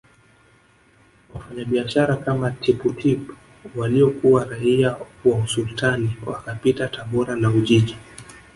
Wafanyabiashara 1.33 2.15
kama 2.17 2.51
Tippu 2.51 2.93
Tip 2.93 3.19
waliokuwa 3.75 4.45
raia 4.45 4.97
wa 5.25 5.35
Usultani 5.37 6.17
wakapita 6.25 6.87
Tabora 6.87 7.35
na 7.35 7.49
Ujiji 7.51 7.97